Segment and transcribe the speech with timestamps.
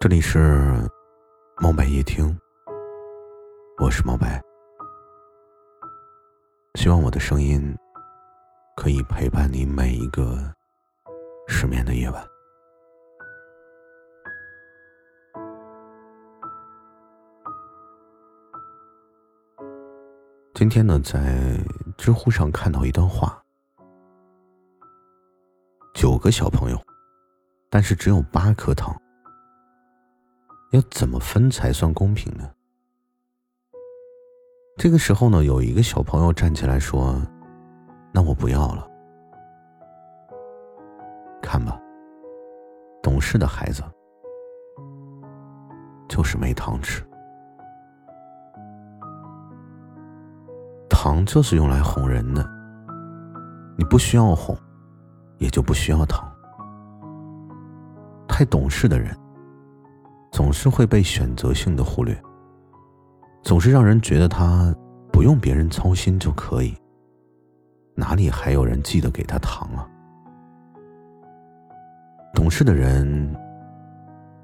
[0.00, 0.88] 这里是
[1.56, 2.38] 猫白夜听，
[3.82, 4.40] 我是猫白，
[6.76, 7.76] 希望我的声音
[8.76, 10.38] 可以陪伴你每一个
[11.48, 12.24] 失眠的夜晚。
[20.54, 21.58] 今天呢，在
[21.96, 23.42] 知乎上看到一段话：
[25.92, 26.80] 九个小朋友，
[27.68, 28.96] 但是只有八颗糖。
[30.70, 32.50] 要怎么分才算公平呢？
[34.76, 37.20] 这个时候呢，有一个小朋友站起来说
[38.12, 38.86] ：“那我不要了。”
[41.40, 41.80] 看吧，
[43.02, 43.82] 懂事的孩子
[46.06, 47.02] 就是没糖吃。
[50.90, 52.46] 糖就是用来哄人的，
[53.78, 54.54] 你不需要哄，
[55.38, 56.30] 也就不需要糖。
[58.28, 59.16] 太懂事的人。
[60.38, 62.16] 总是会被选择性的忽略，
[63.42, 64.72] 总是让人觉得他
[65.12, 66.72] 不用别人操心就可以，
[67.96, 69.82] 哪里还有人记得给他糖啊？
[72.36, 73.36] 懂事的人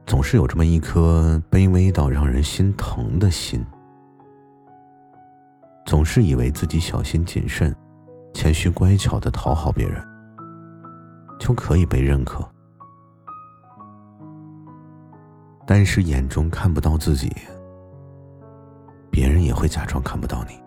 [0.05, 3.65] 总是有这么一颗卑微到让人心疼的心，
[5.87, 7.72] 总是以为自己小心谨慎、
[8.33, 10.05] 谦虚乖巧的讨好别人，
[11.39, 12.45] 就可以被认可。
[15.67, 17.33] 但是眼中看不到自己，
[19.11, 20.62] 别人也会假装看不到你。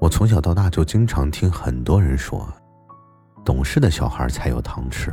[0.00, 2.46] 我从小到大就经常听很多人说，
[3.44, 5.12] 懂事的小孩才有糖吃。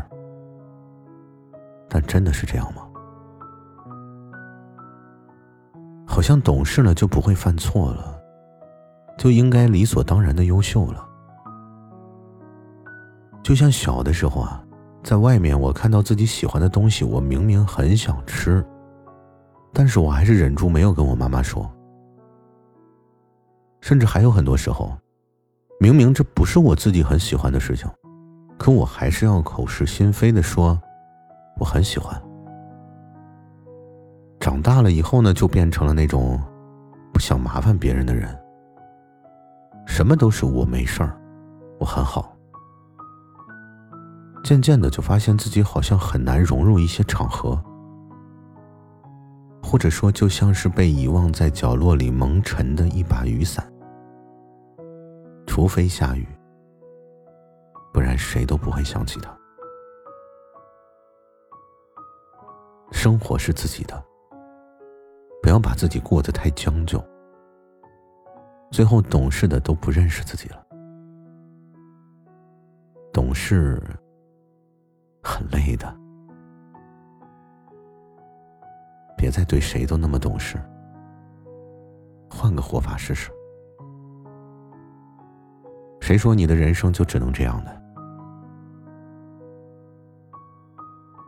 [1.89, 2.87] 但真的是这样吗？
[6.05, 8.21] 好像懂事了就不会犯错了，
[9.17, 11.03] 就应该理所当然的优秀了。
[13.43, 14.61] 就像小的时候啊。
[15.05, 18.65] 在外面，我看到自己喜欢的东西，我明明很想吃，
[19.71, 21.71] 但是我还是忍住没有跟我妈妈说。
[23.81, 24.97] 甚至还有很多时候，
[25.79, 27.87] 明明这不是我自己很喜欢的事情，
[28.57, 30.75] 可我还是要口是心非的说
[31.59, 32.19] 我很喜欢。
[34.39, 36.41] 长大了以后呢，就变成了那种
[37.13, 38.35] 不想麻烦别人的人，
[39.85, 41.15] 什么都是我没事儿，
[41.79, 42.34] 我很好。
[44.45, 47.59] 渐渐的，就发现自己好像很难融入一些场合，
[49.63, 53.67] 或者说，就像是被遗忘在角落里蒙尘的一把雨伞。
[55.47, 56.27] 除非下雨，
[57.91, 59.35] 不然谁都不会想起他。
[62.91, 64.05] 生活是自己的，
[65.41, 67.03] 不要把自己过得太将就，
[68.69, 70.63] 最后懂事的都不认识自己了。
[73.11, 73.81] 懂事。
[75.27, 75.91] 很累的，
[79.17, 80.61] 别再对谁都那么懂事，
[82.29, 83.31] 换个活法试试。
[85.99, 87.81] 谁说你的人生就只能这样的？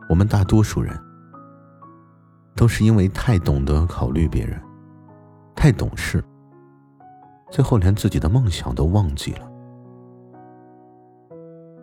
[0.08, 0.96] 我们大多数人
[2.54, 4.62] 都是因为太懂得考虑别人，
[5.56, 6.24] 太懂事，
[7.50, 9.50] 最后连自己的梦想都忘记了。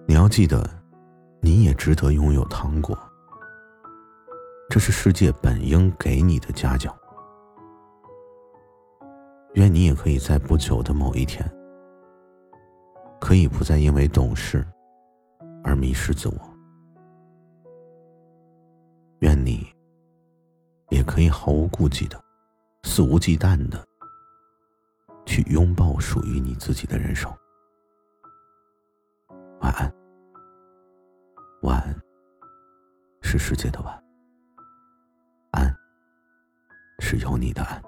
[0.07, 0.84] 你要记得。
[1.45, 2.97] 你也值得拥有糖果，
[4.67, 6.91] 这是世界本应给你的嘉奖。
[9.53, 11.47] 愿你也可以在不久的某一天，
[13.21, 14.65] 可以不再因为懂事
[15.63, 16.35] 而迷失自我。
[19.19, 19.71] 愿你
[20.89, 22.19] 也可以毫无顾忌的、
[22.85, 23.85] 肆无忌惮的
[25.27, 27.31] 去拥抱属于你自己的人生。
[29.59, 29.93] 晚安。
[33.37, 34.03] 是世界的晚，
[35.51, 35.75] 安
[36.99, 37.83] 是有你的安。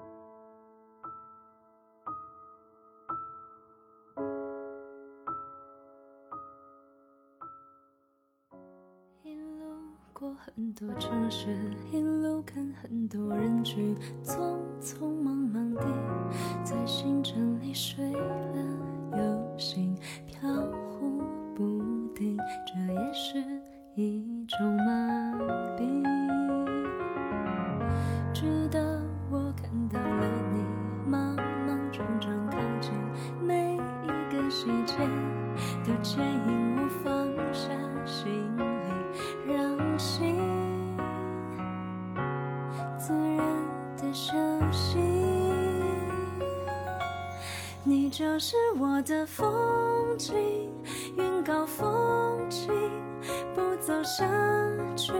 [9.22, 9.64] 一路
[10.12, 11.56] 过很多城市，
[11.90, 15.82] 一路看很多人群，匆匆忙忙地
[16.62, 19.96] 在星辰里睡了又醒，
[20.26, 20.46] 飘
[20.90, 21.22] 忽
[21.54, 22.36] 不定，
[22.66, 23.42] 这也是。
[23.94, 25.07] 一种麻
[35.84, 37.70] 都牵引我放下
[38.04, 40.36] 行李让心。
[42.98, 43.38] 自然
[43.96, 44.34] 的休
[44.72, 44.98] 息
[47.84, 49.48] 你就是我的风
[50.18, 50.34] 景
[51.16, 52.70] 云高风清
[53.54, 54.26] 不走下
[54.94, 55.12] 去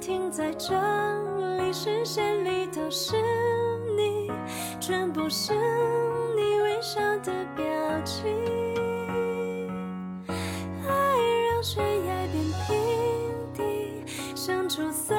[0.00, 0.74] 停在这
[1.58, 3.16] 里视线里都是
[3.96, 4.30] 你
[4.78, 5.54] 全部是
[6.36, 7.64] 你微笑的表
[8.04, 8.57] 情。
[11.70, 13.62] 悬崖变平地，
[14.34, 15.18] 像出森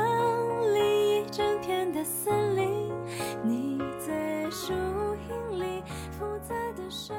[0.73, 2.91] 林一整片的森林。
[3.43, 7.15] 你在树荫里，复杂的身。